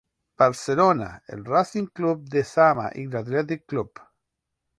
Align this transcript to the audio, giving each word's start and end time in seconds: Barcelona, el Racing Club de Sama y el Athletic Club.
Barcelona, 0.39 1.21
el 1.27 1.45
Racing 1.45 1.85
Club 1.93 2.27
de 2.27 2.43
Sama 2.43 2.89
y 2.95 3.03
el 3.03 3.15
Athletic 3.15 3.67
Club. 3.67 3.91